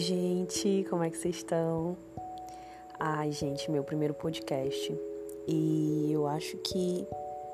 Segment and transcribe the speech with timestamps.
[0.00, 1.96] gente, como é que vocês estão?
[2.98, 4.98] Ai, gente, meu primeiro podcast.
[5.46, 7.06] E eu acho que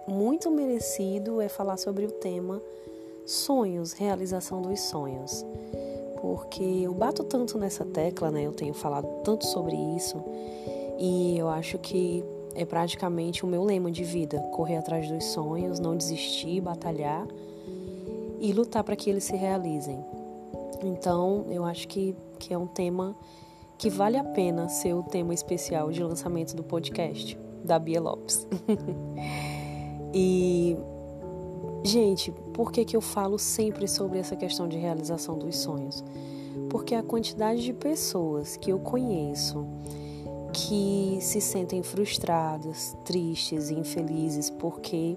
[0.07, 2.63] muito merecido é falar sobre o tema
[3.27, 5.45] sonhos, realização dos sonhos.
[6.21, 8.43] Porque eu bato tanto nessa tecla, né?
[8.43, 10.23] Eu tenho falado tanto sobre isso.
[10.99, 12.25] E eu acho que
[12.55, 17.27] é praticamente o meu lema de vida: correr atrás dos sonhos, não desistir, batalhar
[18.41, 20.03] e lutar para que eles se realizem.
[20.83, 23.17] Então, eu acho que, que é um tema
[23.79, 28.47] que vale a pena ser o tema especial de lançamento do podcast da Bia Lopes.
[30.15, 30.77] e,
[31.85, 36.05] gente, por que, que eu falo sempre sobre essa questão de realização dos sonhos?
[36.71, 39.67] Porque a quantidade de pessoas que eu conheço
[40.53, 45.15] que se sentem frustradas, tristes e infelizes porque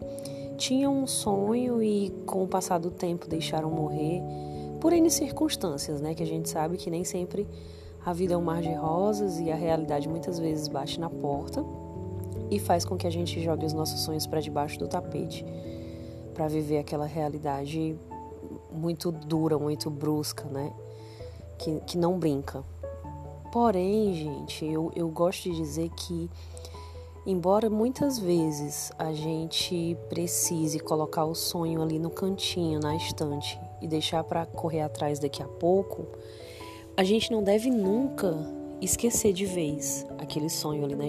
[0.58, 4.22] tinham um sonho e com o passar do tempo deixaram morrer
[4.80, 6.14] por N circunstâncias, né?
[6.14, 7.48] Que a gente sabe que nem sempre
[8.06, 11.64] a vida é um mar de rosas e a realidade muitas vezes bate na porta
[12.50, 15.46] e faz com que a gente jogue os nossos sonhos para debaixo do tapete
[16.34, 17.98] para viver aquela realidade
[18.72, 20.72] muito dura, muito brusca, né?
[21.58, 22.64] Que, que não brinca.
[23.52, 26.30] Porém, gente, eu, eu gosto de dizer que,
[27.30, 33.88] embora muitas vezes a gente precise colocar o sonho ali no cantinho, na estante, e
[33.88, 36.08] deixar para correr atrás daqui a pouco,
[36.98, 38.36] a gente não deve nunca
[38.82, 41.06] esquecer de vez aquele sonho ali, na,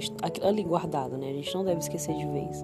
[0.46, 1.30] ali guardado, né?
[1.30, 2.62] A gente não deve esquecer de vez.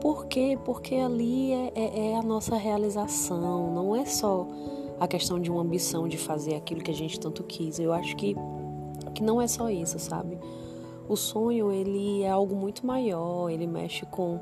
[0.00, 0.56] Por quê?
[0.64, 4.46] Porque ali é, é, é a nossa realização, não é só
[5.00, 7.80] a questão de uma ambição de fazer aquilo que a gente tanto quis.
[7.80, 8.36] Eu acho que,
[9.14, 10.38] que não é só isso, sabe?
[11.08, 14.40] O sonho, ele é algo muito maior, ele mexe com,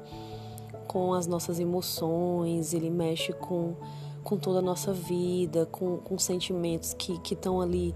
[0.86, 3.74] com as nossas emoções, ele mexe com
[4.22, 7.94] com toda a nossa vida, com, com sentimentos que estão ali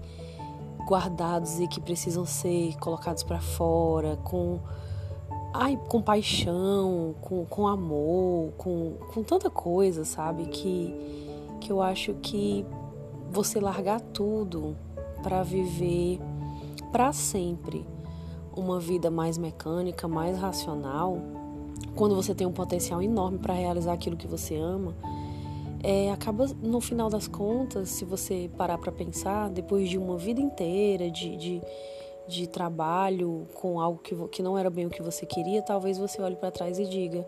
[0.87, 4.59] guardados e que precisam ser colocados para fora, com,
[5.53, 10.45] ai, com paixão, com, com amor, com, com tanta coisa, sabe?
[10.45, 10.93] Que,
[11.59, 12.65] que eu acho que
[13.31, 14.75] você largar tudo
[15.23, 16.19] para viver
[16.91, 17.85] para sempre
[18.55, 21.17] uma vida mais mecânica, mais racional,
[21.95, 24.95] quando você tem um potencial enorme para realizar aquilo que você ama
[25.85, 30.41] é, acaba no final das contas, se você parar para pensar, depois de uma vida
[30.41, 31.61] inteira de, de,
[32.27, 36.19] de trabalho com algo que, que não era bem o que você queria, talvez você
[36.19, 37.23] olhe para trás e diga: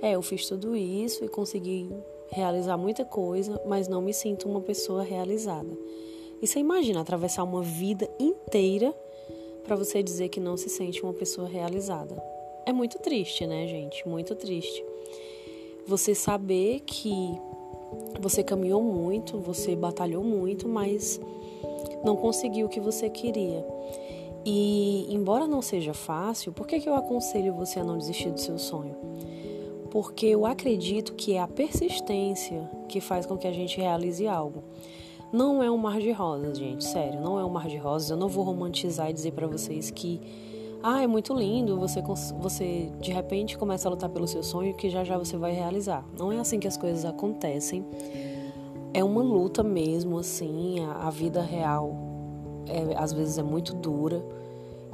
[0.00, 1.90] É, eu fiz tudo isso e consegui
[2.30, 5.76] realizar muita coisa, mas não me sinto uma pessoa realizada.
[6.40, 8.94] E você imagina atravessar uma vida inteira
[9.64, 12.22] para você dizer que não se sente uma pessoa realizada.
[12.66, 14.06] É muito triste, né, gente?
[14.06, 14.84] Muito triste.
[15.86, 17.12] Você saber que
[18.20, 21.20] você caminhou muito, você batalhou muito, mas
[22.04, 23.64] não conseguiu o que você queria.
[24.44, 28.40] E embora não seja fácil, por que, que eu aconselho você a não desistir do
[28.40, 28.96] seu sonho?
[29.90, 34.64] Porque eu acredito que é a persistência que faz com que a gente realize algo.
[35.32, 38.10] Não é um mar de rosas, gente, sério, não é um mar de rosas.
[38.10, 40.20] Eu não vou romantizar e dizer para vocês que
[40.82, 42.02] ah, é muito lindo, você,
[42.38, 46.04] você de repente começa a lutar pelo seu sonho que já já você vai realizar.
[46.18, 47.86] Não é assim que as coisas acontecem.
[48.92, 51.96] É uma luta mesmo, assim, a, a vida real
[52.66, 54.22] é, às vezes é muito dura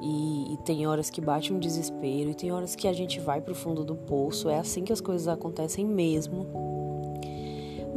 [0.01, 3.41] e, e, tem horas que bate um desespero e tem horas que a gente vai
[3.41, 4.49] pro fundo do poço.
[4.49, 6.47] É assim que as coisas acontecem mesmo.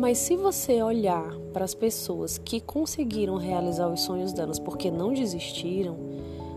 [0.02, 5.14] Mas se você olhar para as pessoas que conseguiram realizar os sonhos delas porque não
[5.14, 5.96] desistiram,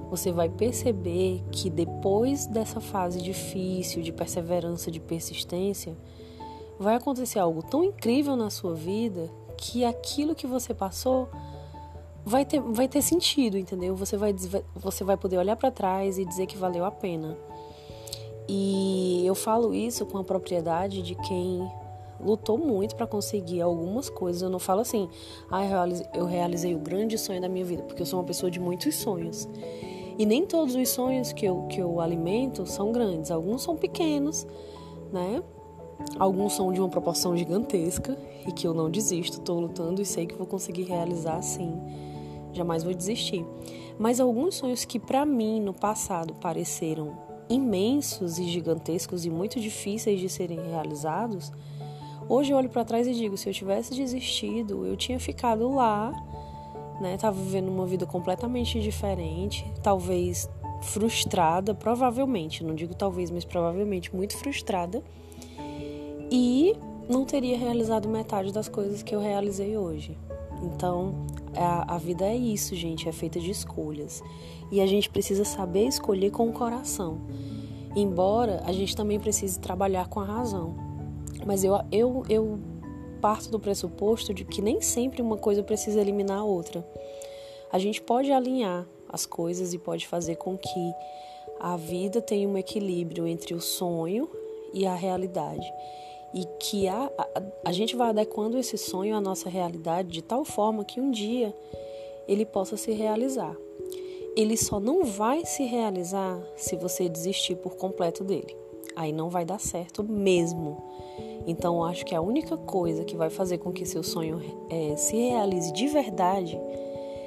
[0.08, 5.94] você vai perceber que depois dessa fase difícil de perseverança, de persistência,
[6.78, 11.28] vai acontecer algo tão incrível na sua vida que aquilo que você passou
[12.24, 13.94] vai ter, vai ter sentido, entendeu?
[13.94, 14.34] Você vai,
[14.74, 17.36] você vai poder olhar para trás e dizer que valeu a pena.
[18.48, 21.70] E eu falo isso com a propriedade de quem
[22.20, 24.42] lutou muito para conseguir algumas coisas.
[24.42, 25.08] Eu não falo assim,
[25.50, 25.62] ah,
[26.14, 28.94] eu realizei, o grande sonho da minha vida, porque eu sou uma pessoa de muitos
[28.96, 29.48] sonhos.
[30.16, 34.46] E nem todos os sonhos que eu, que eu alimento são grandes, alguns são pequenos,
[35.12, 35.42] né?
[36.18, 38.16] Alguns são de uma proporção gigantesca
[38.46, 41.80] e que eu não desisto, estou lutando e sei que vou conseguir realizar sim.
[42.52, 43.44] Jamais vou desistir.
[43.98, 47.16] Mas alguns sonhos que para mim no passado pareceram
[47.48, 51.52] imensos e gigantescos e muito difíceis de serem realizados,
[52.28, 56.12] hoje eu olho para trás e digo, se eu tivesse desistido, eu tinha ficado lá
[57.00, 57.16] né?
[57.16, 60.48] Tava vivendo uma vida completamente diferente, talvez
[60.80, 65.02] frustrada, provavelmente, não digo talvez, mas provavelmente muito frustrada.
[66.30, 66.74] E
[67.08, 70.16] não teria realizado metade das coisas que eu realizei hoje.
[70.62, 74.22] Então, a, a vida é isso, gente, é feita de escolhas.
[74.70, 77.20] E a gente precisa saber escolher com o coração.
[77.94, 80.74] Embora a gente também precise trabalhar com a razão.
[81.46, 82.58] Mas eu, eu, eu
[83.20, 86.86] parto do pressuposto de que nem sempre uma coisa precisa eliminar a outra.
[87.72, 90.92] A gente pode alinhar as coisas e pode fazer com que
[91.60, 94.28] a vida tenha um equilíbrio entre o sonho
[94.72, 95.66] e a realidade.
[96.34, 100.44] E que a, a, a gente vai adequando esse sonho à nossa realidade de tal
[100.44, 101.54] forma que um dia
[102.26, 103.56] ele possa se realizar.
[104.36, 108.63] Ele só não vai se realizar se você desistir por completo dele.
[108.96, 110.82] Aí não vai dar certo mesmo.
[111.46, 114.96] Então, eu acho que a única coisa que vai fazer com que seu sonho é,
[114.96, 116.58] se realize de verdade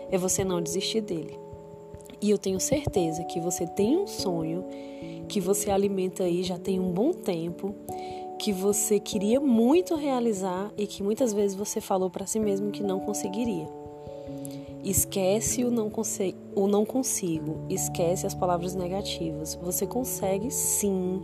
[0.09, 1.37] é você não desistir dele.
[2.21, 4.65] E eu tenho certeza que você tem um sonho
[5.27, 7.75] que você alimenta aí já tem um bom tempo,
[8.39, 12.81] que você queria muito realizar e que muitas vezes você falou para si mesmo que
[12.81, 13.67] não conseguiria.
[14.89, 15.91] Esquece o não,
[16.55, 19.59] o não consigo, esquece as palavras negativas.
[19.61, 21.19] Você consegue sim,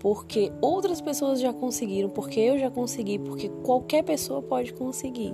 [0.00, 5.32] porque outras pessoas já conseguiram, porque eu já consegui, porque qualquer pessoa pode conseguir,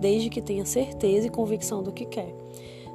[0.00, 2.34] desde que tenha certeza e convicção do que quer.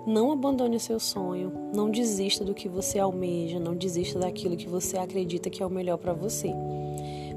[0.06, 4.98] Não abandone seu sonho, não desista do que você almeja, não desista daquilo que você
[4.98, 6.54] acredita que é o melhor para você.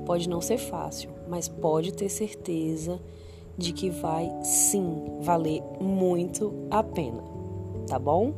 [0.05, 3.01] Pode não ser fácil, mas pode ter certeza
[3.61, 7.23] de que vai sim valer muito a pena,
[7.87, 8.33] tá bom?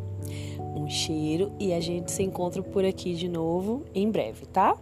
[0.77, 4.77] Um cheiro e a gente se encontra por aqui de novo em breve, tá?